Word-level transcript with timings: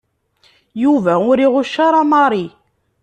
Yuba 0.83 1.13
ur 1.29 1.37
iɣucc 1.45 1.75
ara 1.87 2.01
Mary. 2.11 2.45